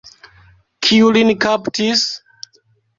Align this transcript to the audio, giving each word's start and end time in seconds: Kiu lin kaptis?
Kiu 0.87 1.13
lin 1.19 1.31
kaptis? 1.47 2.11